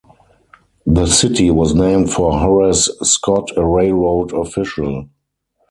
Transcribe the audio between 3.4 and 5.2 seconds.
a railroad official.